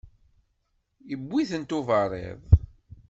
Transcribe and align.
Iwwi-tent 1.13 1.75
uberriḍ. 1.77 2.41